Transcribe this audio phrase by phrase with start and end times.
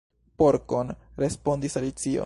[0.41, 0.95] "Porkon,"
[1.25, 2.19] respondis Alicio.